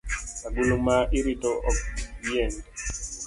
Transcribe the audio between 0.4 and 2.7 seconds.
Agulu ma irito ok yieny